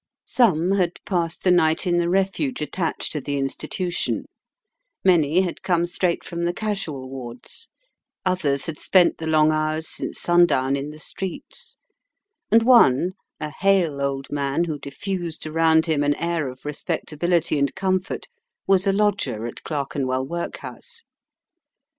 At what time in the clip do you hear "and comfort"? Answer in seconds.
17.59-18.27